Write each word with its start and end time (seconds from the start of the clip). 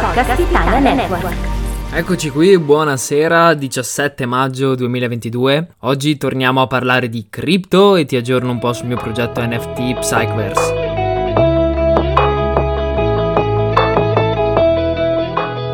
podcast 0.00 0.40
Italia 0.40 0.78
Network. 0.78 1.34
Eccoci 1.92 2.30
qui, 2.30 2.58
buonasera, 2.58 3.52
17 3.52 4.24
maggio 4.24 4.74
2022. 4.74 5.74
Oggi 5.80 6.16
torniamo 6.16 6.62
a 6.62 6.66
parlare 6.66 7.10
di 7.10 7.26
cripto 7.28 7.96
e 7.96 8.06
ti 8.06 8.16
aggiorno 8.16 8.50
un 8.50 8.58
po' 8.58 8.72
sul 8.72 8.86
mio 8.86 8.96
progetto 8.96 9.44
NFT 9.44 9.98
Psychverse. 9.98 10.90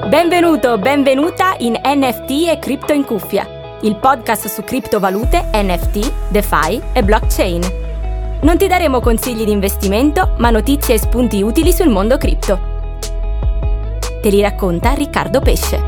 Benvenuto, 0.09 0.79
benvenuta 0.79 1.55
in 1.59 1.79
NFT 1.80 2.48
e 2.48 2.59
Cripto 2.59 2.93
in 2.93 3.05
cuffia, 3.05 3.46
il 3.82 3.95
podcast 3.96 4.48
su 4.48 4.64
criptovalute, 4.64 5.50
NFT, 5.53 6.30
DeFi 6.30 6.82
e 6.93 7.05
blockchain. 7.05 7.62
Non 8.41 8.57
ti 8.57 8.66
daremo 8.66 8.98
consigli 8.98 9.45
di 9.45 9.53
investimento, 9.53 10.35
ma 10.39 10.50
notizie 10.50 10.95
e 10.95 10.98
spunti 10.98 11.41
utili 11.41 11.73
sul 11.73 11.88
mondo 11.88 12.16
cripto. 12.16 12.67
Te 14.28 14.34
li 14.34 14.42
racconta 14.42 14.92
Riccardo 14.92 15.41
Pesce. 15.41 15.82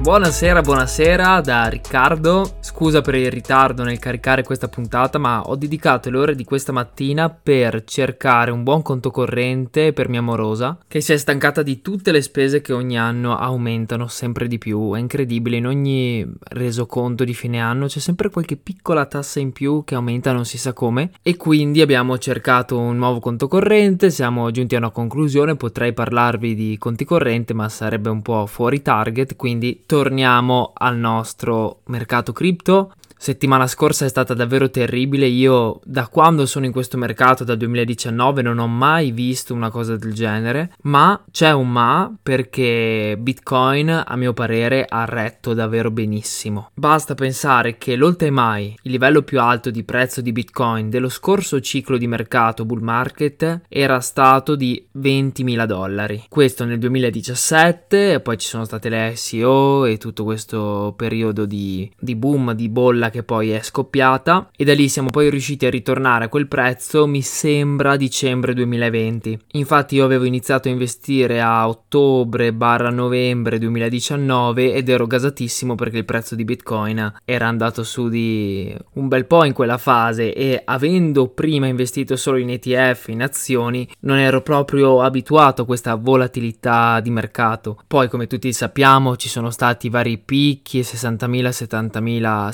Buonasera, 0.00 0.62
buonasera 0.62 1.40
da 1.42 1.68
Riccardo. 1.68 2.58
Scusa 2.80 3.02
per 3.02 3.14
il 3.14 3.30
ritardo 3.30 3.82
nel 3.82 3.98
caricare 3.98 4.42
questa 4.42 4.66
puntata, 4.66 5.18
ma 5.18 5.42
ho 5.42 5.54
dedicato 5.54 6.08
le 6.08 6.16
ore 6.16 6.34
di 6.34 6.44
questa 6.44 6.72
mattina 6.72 7.28
per 7.28 7.84
cercare 7.84 8.52
un 8.52 8.62
buon 8.62 8.80
conto 8.80 9.10
corrente 9.10 9.92
per 9.92 10.08
mia 10.08 10.22
morosa, 10.22 10.78
che 10.88 11.02
si 11.02 11.12
è 11.12 11.18
stancata 11.18 11.60
di 11.60 11.82
tutte 11.82 12.10
le 12.10 12.22
spese 12.22 12.62
che 12.62 12.72
ogni 12.72 12.98
anno 12.98 13.36
aumentano 13.36 14.06
sempre 14.06 14.48
di 14.48 14.56
più. 14.56 14.94
È 14.94 14.98
incredibile, 14.98 15.58
in 15.58 15.66
ogni 15.66 16.26
resoconto 16.52 17.24
di 17.24 17.34
fine 17.34 17.60
anno 17.60 17.84
c'è 17.84 17.98
sempre 17.98 18.30
qualche 18.30 18.56
piccola 18.56 19.04
tassa 19.04 19.40
in 19.40 19.52
più 19.52 19.84
che 19.84 19.94
aumenta 19.94 20.32
non 20.32 20.46
si 20.46 20.56
sa 20.56 20.72
come 20.72 21.10
e 21.20 21.36
quindi 21.36 21.82
abbiamo 21.82 22.16
cercato 22.16 22.78
un 22.78 22.96
nuovo 22.96 23.20
conto 23.20 23.46
corrente, 23.46 24.08
siamo 24.08 24.50
giunti 24.52 24.74
a 24.74 24.78
una 24.78 24.88
conclusione, 24.88 25.54
potrei 25.54 25.92
parlarvi 25.92 26.54
di 26.54 26.78
conti 26.78 27.04
corrente, 27.04 27.52
ma 27.52 27.68
sarebbe 27.68 28.08
un 28.08 28.22
po' 28.22 28.46
fuori 28.46 28.80
target, 28.80 29.36
quindi 29.36 29.82
torniamo 29.84 30.72
al 30.74 30.96
nostro 30.96 31.80
mercato 31.84 32.32
cripto 32.32 32.68
esto 32.70 32.99
settimana 33.20 33.66
scorsa 33.66 34.06
è 34.06 34.08
stata 34.08 34.32
davvero 34.32 34.70
terribile. 34.70 35.26
Io 35.26 35.80
da 35.84 36.08
quando 36.08 36.46
sono 36.46 36.64
in 36.64 36.72
questo 36.72 36.96
mercato, 36.96 37.44
dal 37.44 37.58
2019, 37.58 38.40
non 38.40 38.58
ho 38.58 38.66
mai 38.66 39.10
visto 39.10 39.52
una 39.52 39.70
cosa 39.70 39.96
del 39.96 40.14
genere. 40.14 40.72
Ma 40.84 41.22
c'è 41.30 41.52
un 41.52 41.70
ma 41.70 42.10
perché 42.20 43.16
Bitcoin, 43.18 44.04
a 44.06 44.16
mio 44.16 44.32
parere, 44.32 44.86
ha 44.88 45.04
retto 45.04 45.52
davvero 45.52 45.90
benissimo. 45.90 46.70
Basta 46.72 47.14
pensare 47.14 47.76
che 47.76 47.94
l'oltre 47.94 48.30
mai, 48.30 48.74
il 48.82 48.90
livello 48.90 49.20
più 49.20 49.38
alto 49.38 49.70
di 49.70 49.84
prezzo 49.84 50.22
di 50.22 50.32
Bitcoin 50.32 50.88
dello 50.88 51.10
scorso 51.10 51.60
ciclo 51.60 51.98
di 51.98 52.06
mercato 52.06 52.64
bull 52.64 52.80
market 52.80 53.60
era 53.68 54.00
stato 54.00 54.54
di 54.54 54.82
20.000 54.96 55.66
dollari. 55.66 56.24
Questo 56.30 56.64
nel 56.64 56.78
2017, 56.78 58.14
e 58.14 58.20
poi 58.20 58.38
ci 58.38 58.48
sono 58.48 58.64
state 58.64 58.88
le 58.88 59.12
SEO 59.14 59.84
e 59.84 59.98
tutto 59.98 60.24
questo 60.24 60.94
periodo 60.96 61.44
di, 61.44 61.90
di 61.98 62.16
boom, 62.16 62.54
di 62.54 62.70
bolla 62.70 63.09
che 63.10 63.22
poi 63.22 63.50
è 63.50 63.62
scoppiata 63.62 64.50
e 64.56 64.64
da 64.64 64.74
lì 64.74 64.88
siamo 64.88 65.10
poi 65.10 65.30
riusciti 65.30 65.66
a 65.66 65.70
ritornare 65.70 66.24
a 66.24 66.28
quel 66.28 66.48
prezzo, 66.48 67.06
mi 67.06 67.22
sembra 67.22 67.96
dicembre 67.96 68.54
2020. 68.54 69.38
Infatti 69.52 69.96
io 69.96 70.04
avevo 70.04 70.24
iniziato 70.24 70.68
a 70.68 70.70
investire 70.70 71.40
a 71.40 71.68
ottobre-novembre 71.68 73.58
2019 73.58 74.74
ed 74.74 74.88
ero 74.88 75.06
gasatissimo 75.06 75.74
perché 75.74 75.98
il 75.98 76.04
prezzo 76.04 76.34
di 76.34 76.44
Bitcoin 76.44 77.12
era 77.24 77.46
andato 77.46 77.82
su 77.82 78.08
di 78.08 78.74
un 78.94 79.08
bel 79.08 79.26
po' 79.26 79.44
in 79.44 79.52
quella 79.52 79.78
fase 79.78 80.32
e 80.34 80.62
avendo 80.64 81.28
prima 81.28 81.66
investito 81.66 82.16
solo 82.16 82.38
in 82.38 82.50
ETF, 82.50 83.08
in 83.08 83.22
azioni, 83.22 83.88
non 84.00 84.18
ero 84.18 84.42
proprio 84.42 85.02
abituato 85.02 85.62
a 85.62 85.66
questa 85.66 85.94
volatilità 85.94 87.00
di 87.00 87.10
mercato. 87.10 87.78
Poi 87.86 88.08
come 88.08 88.26
tutti 88.26 88.52
sappiamo 88.52 89.16
ci 89.16 89.28
sono 89.28 89.50
stati 89.50 89.88
vari 89.88 90.18
picchi, 90.18 90.80
60.000, 90.80 91.48
70.000, 91.48 92.48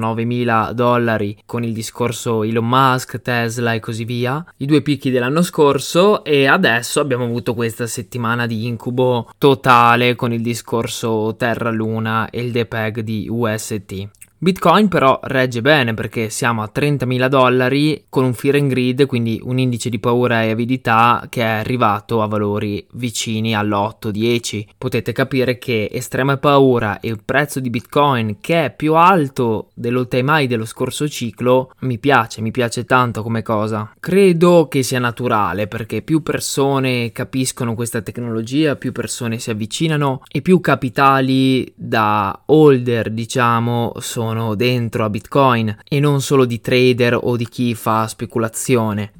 69 0.00 0.24
mila 0.24 0.72
dollari 0.72 1.36
con 1.44 1.62
il 1.62 1.72
discorso 1.72 2.42
Elon 2.42 2.66
Musk, 2.66 3.20
Tesla 3.20 3.74
e 3.74 3.80
così 3.80 4.04
via, 4.04 4.44
i 4.56 4.66
due 4.66 4.82
picchi 4.82 5.10
dell'anno 5.10 5.42
scorso 5.42 6.24
e 6.24 6.46
adesso 6.46 7.00
abbiamo 7.00 7.24
avuto 7.24 7.54
questa 7.54 7.86
settimana 7.86 8.46
di 8.46 8.66
incubo 8.66 9.30
totale 9.38 10.14
con 10.16 10.32
il 10.32 10.40
discorso 10.40 11.34
Terra 11.36 11.70
Luna 11.70 12.30
e 12.30 12.40
il 12.40 12.50
DPEG 12.50 13.00
di 13.00 13.26
UST. 13.28 14.08
Bitcoin 14.42 14.88
però 14.88 15.20
regge 15.24 15.60
bene 15.60 15.92
perché 15.92 16.30
siamo 16.30 16.62
a 16.62 16.70
30.000 16.74 17.28
dollari 17.28 18.06
con 18.08 18.24
un 18.24 18.32
fear 18.32 18.54
and 18.54 18.70
greed, 18.70 19.04
quindi 19.04 19.38
un 19.42 19.58
indice 19.58 19.90
di 19.90 19.98
paura 19.98 20.42
e 20.42 20.50
avidità 20.50 21.26
che 21.28 21.42
è 21.42 21.44
arrivato 21.44 22.22
a 22.22 22.26
valori 22.26 22.86
vicini 22.92 23.54
all'8-10. 23.54 24.68
Potete 24.78 25.12
capire 25.12 25.58
che 25.58 25.90
estrema 25.92 26.38
paura 26.38 27.00
e 27.00 27.08
il 27.08 27.20
prezzo 27.22 27.60
di 27.60 27.68
Bitcoin 27.68 28.38
che 28.40 28.64
è 28.64 28.74
più 28.74 28.94
alto 28.94 29.72
dell'all 29.74 30.08
time 30.08 30.40
high 30.40 30.48
dello 30.48 30.64
scorso 30.64 31.06
ciclo 31.06 31.72
mi 31.80 31.98
piace, 31.98 32.40
mi 32.40 32.50
piace 32.50 32.86
tanto 32.86 33.22
come 33.22 33.42
cosa. 33.42 33.92
Credo 34.00 34.68
che 34.68 34.82
sia 34.82 35.00
naturale 35.00 35.66
perché 35.66 36.00
più 36.00 36.22
persone 36.22 37.12
capiscono 37.12 37.74
questa 37.74 38.00
tecnologia, 38.00 38.76
più 38.76 38.92
persone 38.92 39.38
si 39.38 39.50
avvicinano 39.50 40.22
e 40.30 40.40
più 40.40 40.60
capitali 40.60 41.70
da 41.76 42.40
holder 42.46 43.10
diciamo 43.10 43.92
sono 43.98 44.28
sono 44.30 44.54
dentro 44.54 45.04
a 45.04 45.10
Bitcoin 45.10 45.78
e 45.88 45.98
non 45.98 46.22
solo 46.22 46.44
di 46.44 46.60
trader 46.60 47.18
o 47.20 47.36
di 47.36 47.48
chi 47.48 47.74
fa 47.74 48.06
speculazione. 48.06 49.12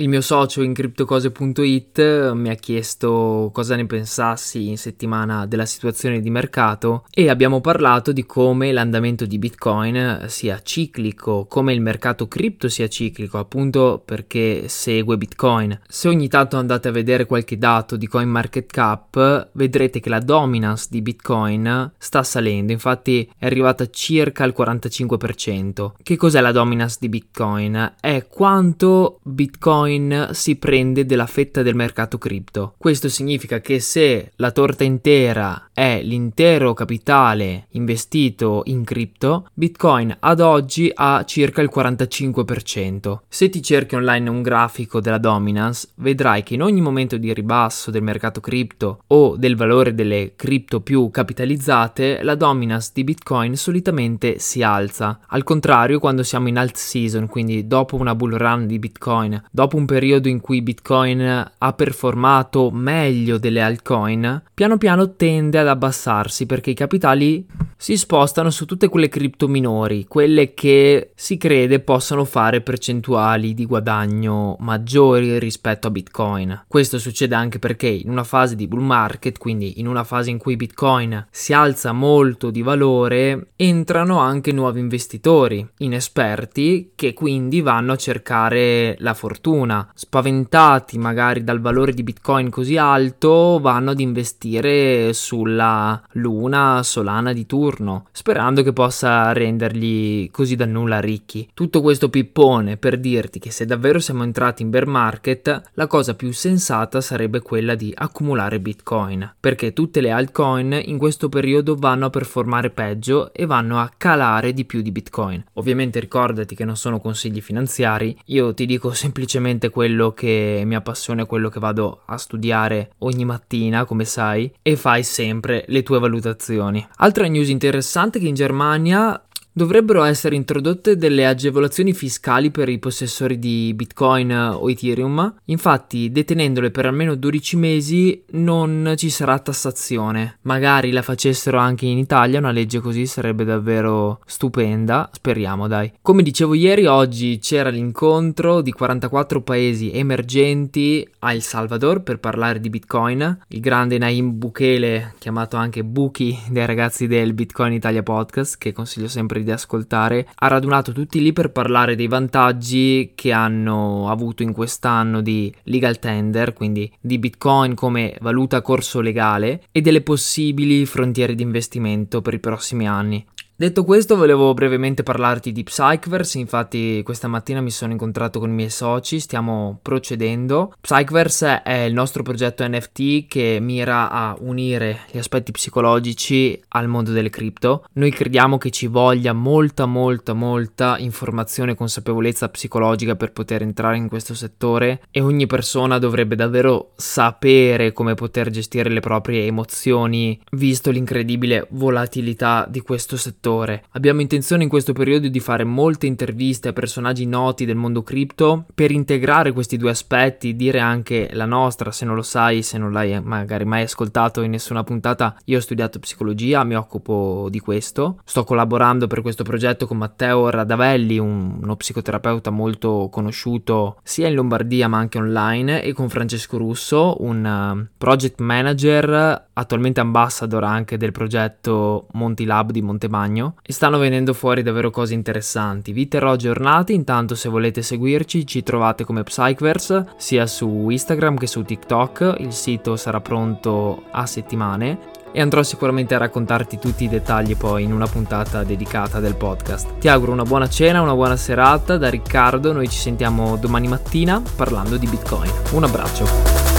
Il 0.00 0.08
mio 0.08 0.22
socio 0.22 0.62
in 0.62 0.72
criptocose.it 0.72 2.30
mi 2.32 2.48
ha 2.48 2.54
chiesto 2.54 3.50
cosa 3.52 3.76
ne 3.76 3.84
pensassi 3.84 4.68
in 4.68 4.78
settimana 4.78 5.44
della 5.44 5.66
situazione 5.66 6.22
di 6.22 6.30
mercato 6.30 7.04
e 7.10 7.28
abbiamo 7.28 7.60
parlato 7.60 8.10
di 8.10 8.24
come 8.24 8.72
l'andamento 8.72 9.26
di 9.26 9.38
Bitcoin 9.38 10.24
sia 10.26 10.62
ciclico, 10.62 11.44
come 11.44 11.74
il 11.74 11.82
mercato 11.82 12.28
cripto 12.28 12.70
sia 12.70 12.88
ciclico, 12.88 13.36
appunto 13.36 14.00
perché 14.02 14.68
segue 14.68 15.18
Bitcoin. 15.18 15.78
Se 15.86 16.08
ogni 16.08 16.28
tanto 16.28 16.56
andate 16.56 16.88
a 16.88 16.92
vedere 16.92 17.26
qualche 17.26 17.58
dato 17.58 17.96
di 17.96 18.08
CoinMarketCap, 18.08 19.50
vedrete 19.52 20.00
che 20.00 20.08
la 20.08 20.20
dominance 20.20 20.86
di 20.88 21.02
Bitcoin 21.02 21.92
sta 21.98 22.22
salendo, 22.22 22.72
infatti 22.72 23.30
è 23.36 23.44
arrivata 23.44 23.90
circa 23.90 24.44
al 24.44 24.54
45%. 24.56 25.90
Che 26.02 26.16
cos'è 26.16 26.40
la 26.40 26.52
dominance 26.52 26.96
di 26.98 27.10
Bitcoin? 27.10 27.96
È 28.00 28.26
quanto 28.28 29.18
Bitcoin 29.24 29.88
Bitcoin 29.90 30.28
si 30.32 30.56
prende 30.56 31.04
della 31.04 31.26
fetta 31.26 31.62
del 31.62 31.74
mercato 31.74 32.16
cripto. 32.16 32.74
Questo 32.78 33.08
significa 33.08 33.60
che 33.60 33.80
se 33.80 34.30
la 34.36 34.52
torta 34.52 34.84
intera 34.84 35.70
è 35.72 36.00
l'intero 36.02 36.74
capitale 36.74 37.66
investito 37.70 38.62
in 38.66 38.84
cripto, 38.84 39.48
Bitcoin 39.52 40.16
ad 40.20 40.40
oggi 40.40 40.90
ha 40.94 41.24
circa 41.24 41.60
il 41.60 41.70
45%. 41.74 43.20
Se 43.28 43.48
ti 43.48 43.62
cerchi 43.62 43.96
online 43.96 44.30
un 44.30 44.42
grafico 44.42 45.00
della 45.00 45.18
dominance, 45.18 45.88
vedrai 45.96 46.42
che 46.42 46.54
in 46.54 46.62
ogni 46.62 46.80
momento 46.80 47.16
di 47.16 47.32
ribasso 47.34 47.90
del 47.90 48.02
mercato 48.02 48.40
cripto 48.40 49.02
o 49.08 49.36
del 49.36 49.56
valore 49.56 49.94
delle 49.94 50.34
cripto 50.36 50.80
più 50.80 51.10
capitalizzate, 51.10 52.22
la 52.22 52.34
dominance 52.36 52.90
di 52.94 53.04
Bitcoin 53.04 53.56
solitamente 53.56 54.38
si 54.38 54.62
alza. 54.62 55.18
Al 55.28 55.42
contrario, 55.42 55.98
quando 55.98 56.22
siamo 56.22 56.48
in 56.48 56.58
alt 56.58 56.76
season, 56.76 57.26
quindi 57.26 57.66
dopo 57.66 57.96
una 57.96 58.14
bull 58.14 58.36
run 58.36 58.66
di 58.66 58.78
Bitcoin, 58.78 59.42
dopo 59.50 59.78
un 59.80 59.86
periodo 59.86 60.28
in 60.28 60.40
cui 60.40 60.62
Bitcoin 60.62 61.52
ha 61.56 61.72
performato 61.72 62.70
meglio 62.70 63.38
delle 63.38 63.62
altcoin, 63.62 64.42
piano 64.54 64.76
piano 64.76 65.16
tende 65.16 65.58
ad 65.58 65.68
abbassarsi 65.68 66.46
perché 66.46 66.70
i 66.70 66.74
capitali 66.74 67.46
si 67.76 67.96
spostano 67.96 68.50
su 68.50 68.66
tutte 68.66 68.88
quelle 68.88 69.08
cripto 69.08 69.48
minori, 69.48 70.04
quelle 70.06 70.52
che 70.52 71.12
si 71.14 71.38
crede 71.38 71.80
possano 71.80 72.26
fare 72.26 72.60
percentuali 72.60 73.54
di 73.54 73.64
guadagno 73.64 74.56
maggiori 74.60 75.38
rispetto 75.38 75.86
a 75.86 75.90
Bitcoin. 75.90 76.64
Questo 76.68 76.98
succede 76.98 77.34
anche 77.34 77.58
perché 77.58 77.88
in 77.88 78.10
una 78.10 78.24
fase 78.24 78.54
di 78.54 78.68
bull 78.68 78.82
market, 78.82 79.38
quindi 79.38 79.80
in 79.80 79.86
una 79.86 80.04
fase 80.04 80.28
in 80.28 80.36
cui 80.36 80.56
Bitcoin 80.56 81.26
si 81.30 81.54
alza 81.54 81.92
molto 81.92 82.50
di 82.50 82.60
valore, 82.60 83.52
entrano 83.56 84.18
anche 84.18 84.52
nuovi 84.52 84.80
investitori 84.80 85.66
inesperti 85.78 86.92
che 86.94 87.14
quindi 87.14 87.62
vanno 87.62 87.92
a 87.92 87.96
cercare 87.96 88.94
la 88.98 89.14
fortuna. 89.14 89.69
Spaventati 89.94 90.98
magari 90.98 91.44
dal 91.44 91.60
valore 91.60 91.92
di 91.92 92.02
Bitcoin 92.02 92.50
così 92.50 92.76
alto, 92.76 93.58
vanno 93.60 93.90
ad 93.90 94.00
investire 94.00 95.12
sulla 95.12 96.02
luna 96.12 96.82
solana 96.82 97.32
di 97.32 97.46
turno 97.46 98.06
sperando 98.12 98.62
che 98.62 98.72
possa 98.72 99.32
rendergli 99.32 100.30
così 100.30 100.56
da 100.56 100.66
nulla 100.66 101.00
ricchi. 101.00 101.48
Tutto 101.54 101.80
questo 101.80 102.08
pippone 102.08 102.76
per 102.76 102.98
dirti 102.98 103.38
che 103.38 103.50
se 103.50 103.64
davvero 103.64 103.98
siamo 103.98 104.22
entrati 104.22 104.62
in 104.62 104.70
bear 104.70 104.86
market, 104.86 105.70
la 105.72 105.86
cosa 105.86 106.14
più 106.14 106.32
sensata 106.32 107.00
sarebbe 107.00 107.40
quella 107.40 107.74
di 107.74 107.92
accumulare 107.94 108.60
bitcoin, 108.60 109.36
perché 109.38 109.72
tutte 109.72 110.00
le 110.00 110.10
altcoin 110.10 110.80
in 110.84 110.98
questo 110.98 111.28
periodo 111.28 111.76
vanno 111.76 112.06
a 112.06 112.10
performare 112.10 112.70
peggio 112.70 113.32
e 113.32 113.46
vanno 113.46 113.78
a 113.78 113.90
calare 113.96 114.52
di 114.52 114.64
più 114.64 114.82
di 114.82 114.92
bitcoin. 114.92 115.42
Ovviamente 115.54 116.00
ricordati 116.00 116.54
che 116.54 116.64
non 116.64 116.76
sono 116.76 117.00
consigli 117.00 117.40
finanziari, 117.40 118.16
io 118.26 118.52
ti 118.54 118.66
dico 118.66 118.92
semplicemente 118.92 119.49
quello 119.70 120.12
che 120.12 120.62
mi 120.64 120.74
appassiona 120.74 121.24
quello 121.24 121.48
che 121.48 121.60
vado 121.60 122.02
a 122.06 122.16
studiare 122.16 122.92
ogni 122.98 123.24
mattina, 123.24 123.84
come 123.84 124.04
sai, 124.04 124.52
e 124.62 124.76
fai 124.76 125.02
sempre 125.02 125.64
le 125.68 125.82
tue 125.82 125.98
valutazioni. 125.98 126.86
Altra 126.96 127.26
news 127.26 127.48
interessante 127.48 128.18
che 128.18 128.28
in 128.28 128.34
Germania 128.34 129.20
Dovrebbero 129.52 130.04
essere 130.04 130.36
introdotte 130.36 130.96
delle 130.96 131.26
agevolazioni 131.26 131.92
fiscali 131.92 132.52
per 132.52 132.68
i 132.68 132.78
possessori 132.78 133.36
di 133.38 133.72
Bitcoin 133.74 134.32
o 134.32 134.70
Ethereum, 134.70 135.34
infatti 135.46 136.12
detenendole 136.12 136.70
per 136.70 136.86
almeno 136.86 137.16
12 137.16 137.56
mesi 137.56 138.22
non 138.30 138.94
ci 138.96 139.10
sarà 139.10 139.40
tassazione. 139.40 140.38
Magari 140.42 140.92
la 140.92 141.02
facessero 141.02 141.58
anche 141.58 141.86
in 141.86 141.98
Italia, 141.98 142.38
una 142.38 142.52
legge 142.52 142.78
così 142.78 143.06
sarebbe 143.06 143.44
davvero 143.44 144.20
stupenda, 144.24 145.10
speriamo 145.12 145.66
dai. 145.66 145.92
Come 146.00 146.22
dicevo 146.22 146.54
ieri, 146.54 146.86
oggi 146.86 147.40
c'era 147.40 147.70
l'incontro 147.70 148.60
di 148.60 148.70
44 148.70 149.42
paesi 149.42 149.90
emergenti 149.92 151.06
a 151.20 151.32
El 151.32 151.42
Salvador 151.42 152.02
per 152.02 152.20
parlare 152.20 152.60
di 152.60 152.70
Bitcoin. 152.70 153.40
Il 153.48 153.60
grande 153.60 153.98
Naim 153.98 154.38
Bukele, 154.38 155.14
chiamato 155.18 155.56
anche 155.56 155.82
Buki 155.82 156.38
dei 156.50 156.66
ragazzi 156.66 157.08
del 157.08 157.34
Bitcoin 157.34 157.72
Italia 157.72 158.04
Podcast, 158.04 158.56
che 158.56 158.72
consiglio 158.72 159.08
sempre 159.08 159.39
di 159.42 159.50
ascoltare, 159.50 160.28
ha 160.34 160.48
radunato 160.48 160.92
tutti 160.92 161.20
lì 161.20 161.32
per 161.32 161.50
parlare 161.50 161.96
dei 161.96 162.08
vantaggi 162.08 163.12
che 163.14 163.32
hanno 163.32 164.08
avuto 164.10 164.42
in 164.42 164.52
quest'anno 164.52 165.20
di 165.20 165.52
legal 165.64 165.98
tender, 165.98 166.52
quindi 166.52 166.90
di 167.00 167.18
Bitcoin 167.18 167.74
come 167.74 168.16
valuta 168.20 168.62
corso 168.62 169.00
legale 169.00 169.62
e 169.72 169.80
delle 169.80 170.02
possibili 170.02 170.86
frontiere 170.86 171.34
di 171.34 171.42
investimento 171.42 172.22
per 172.22 172.34
i 172.34 172.40
prossimi 172.40 172.86
anni. 172.88 173.24
Detto 173.60 173.84
questo, 173.84 174.16
volevo 174.16 174.54
brevemente 174.54 175.02
parlarti 175.02 175.52
di 175.52 175.64
Psychverse, 175.64 176.38
infatti 176.38 177.02
questa 177.02 177.28
mattina 177.28 177.60
mi 177.60 177.70
sono 177.70 177.92
incontrato 177.92 178.38
con 178.38 178.48
i 178.48 178.54
miei 178.54 178.70
soci, 178.70 179.20
stiamo 179.20 179.78
procedendo. 179.82 180.72
Psychverse 180.80 181.60
è 181.62 181.80
il 181.80 181.92
nostro 181.92 182.22
progetto 182.22 182.66
NFT 182.66 183.26
che 183.26 183.58
mira 183.60 184.10
a 184.10 184.34
unire 184.40 185.00
gli 185.10 185.18
aspetti 185.18 185.52
psicologici 185.52 186.58
al 186.68 186.88
mondo 186.88 187.10
delle 187.10 187.28
cripto. 187.28 187.84
Noi 187.92 188.10
crediamo 188.10 188.56
che 188.56 188.70
ci 188.70 188.86
voglia 188.86 189.34
molta, 189.34 189.84
molta, 189.84 190.32
molta 190.32 190.96
informazione 190.96 191.72
e 191.72 191.74
consapevolezza 191.74 192.48
psicologica 192.48 193.14
per 193.14 193.32
poter 193.32 193.60
entrare 193.60 193.98
in 193.98 194.08
questo 194.08 194.32
settore 194.32 195.02
e 195.10 195.20
ogni 195.20 195.46
persona 195.46 195.98
dovrebbe 195.98 196.34
davvero 196.34 196.92
sapere 196.96 197.92
come 197.92 198.14
poter 198.14 198.48
gestire 198.48 198.88
le 198.88 199.00
proprie 199.00 199.44
emozioni, 199.44 200.40
visto 200.52 200.90
l'incredibile 200.90 201.66
volatilità 201.72 202.64
di 202.66 202.80
questo 202.80 203.18
settore 203.18 203.48
settore. 203.50 203.84
Abbiamo 203.90 204.20
intenzione 204.20 204.62
in 204.62 204.68
questo 204.68 204.92
periodo 204.92 205.28
di 205.28 205.40
fare 205.40 205.64
molte 205.64 206.06
interviste 206.06 206.68
a 206.68 206.72
personaggi 206.72 207.26
noti 207.26 207.64
del 207.64 207.76
mondo 207.76 208.02
cripto 208.02 208.66
per 208.74 208.90
integrare 208.90 209.52
questi 209.52 209.76
due 209.76 209.90
aspetti, 209.90 210.54
dire 210.54 210.78
anche 210.78 211.28
la 211.32 211.46
nostra, 211.46 211.90
se 211.90 212.04
non 212.04 212.14
lo 212.14 212.22
sai, 212.22 212.62
se 212.62 212.78
non 212.78 212.92
l'hai 212.92 213.20
magari 213.20 213.64
mai 213.64 213.82
ascoltato 213.82 214.42
in 214.42 214.52
nessuna 214.52 214.84
puntata, 214.84 215.36
io 215.46 215.58
ho 215.58 215.60
studiato 215.60 215.98
psicologia, 215.98 216.64
mi 216.64 216.76
occupo 216.76 217.48
di 217.50 217.58
questo. 217.58 218.20
Sto 218.24 218.44
collaborando 218.44 219.06
per 219.06 219.22
questo 219.22 219.42
progetto 219.42 219.86
con 219.86 219.96
Matteo 219.96 220.48
Radavelli, 220.48 221.18
un, 221.18 221.58
uno 221.60 221.76
psicoterapeuta 221.76 222.50
molto 222.50 223.08
conosciuto 223.10 223.98
sia 224.02 224.28
in 224.28 224.34
Lombardia 224.34 224.88
ma 224.88 224.98
anche 224.98 225.18
online, 225.18 225.82
e 225.82 225.92
con 225.92 226.08
Francesco 226.08 226.56
Russo, 226.56 227.16
un 227.20 227.44
uh, 227.44 227.86
project 227.98 228.40
manager, 228.40 229.48
attualmente 229.52 230.00
ambassador 230.00 230.64
anche 230.64 230.96
del 230.96 231.12
progetto 231.12 232.06
Monti 232.12 232.44
Lab 232.44 232.70
di 232.70 232.82
Montemagno 232.82 233.39
Magno 233.40 233.54
e 233.62 233.72
stanno 233.72 233.98
venendo 233.98 234.34
fuori 234.34 234.62
davvero 234.62 234.90
cose 234.90 235.14
interessanti. 235.14 235.92
Vi 235.92 236.08
terrò 236.08 236.32
aggiornati, 236.32 236.92
intanto 236.92 237.34
se 237.34 237.48
volete 237.48 237.82
seguirci 237.82 238.46
ci 238.46 238.62
trovate 238.62 239.04
come 239.04 239.22
Psychverse 239.22 240.06
sia 240.16 240.46
su 240.46 240.88
Instagram 240.90 241.36
che 241.36 241.46
su 241.46 241.62
TikTok, 241.62 242.36
il 242.38 242.52
sito 242.52 242.96
sarà 242.96 243.20
pronto 243.20 244.04
a 244.10 244.26
settimane 244.26 245.18
e 245.32 245.40
andrò 245.40 245.62
sicuramente 245.62 246.14
a 246.14 246.18
raccontarti 246.18 246.78
tutti 246.78 247.04
i 247.04 247.08
dettagli 247.08 247.56
poi 247.56 247.84
in 247.84 247.92
una 247.92 248.06
puntata 248.06 248.64
dedicata 248.64 249.20
del 249.20 249.36
podcast. 249.36 249.98
Ti 249.98 250.08
auguro 250.08 250.32
una 250.32 250.42
buona 250.42 250.68
cena, 250.68 251.00
una 251.00 251.14
buona 251.14 251.36
serata 251.36 251.96
da 251.96 252.10
Riccardo, 252.10 252.72
noi 252.72 252.88
ci 252.88 252.98
sentiamo 252.98 253.56
domani 253.56 253.88
mattina 253.88 254.42
parlando 254.56 254.96
di 254.96 255.06
Bitcoin. 255.06 255.50
Un 255.72 255.84
abbraccio. 255.84 256.69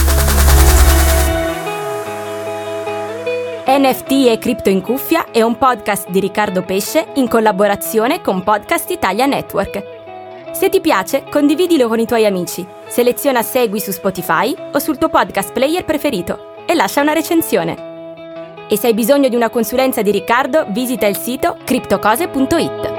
NFT 3.74 4.26
e 4.28 4.36
Cripto 4.36 4.68
in 4.68 4.82
Cuffia 4.82 5.30
è 5.30 5.40
un 5.40 5.56
podcast 5.56 6.10
di 6.10 6.20
Riccardo 6.20 6.60
Pesce 6.60 7.06
in 7.14 7.26
collaborazione 7.26 8.20
con 8.20 8.42
Podcast 8.42 8.90
Italia 8.90 9.24
Network. 9.24 9.82
Se 10.52 10.68
ti 10.68 10.82
piace, 10.82 11.24
condividilo 11.30 11.88
con 11.88 11.98
i 11.98 12.04
tuoi 12.04 12.26
amici, 12.26 12.66
seleziona 12.86 13.42
Segui 13.42 13.80
su 13.80 13.90
Spotify 13.90 14.54
o 14.74 14.78
sul 14.78 14.98
tuo 14.98 15.08
podcast 15.08 15.52
player 15.52 15.86
preferito 15.86 16.64
e 16.66 16.74
lascia 16.74 17.00
una 17.00 17.14
recensione. 17.14 18.66
E 18.68 18.76
se 18.76 18.88
hai 18.88 18.94
bisogno 18.94 19.30
di 19.30 19.36
una 19.36 19.48
consulenza 19.48 20.02
di 20.02 20.10
Riccardo, 20.10 20.66
visita 20.68 21.06
il 21.06 21.16
sito 21.16 21.56
criptocose.it. 21.64 22.91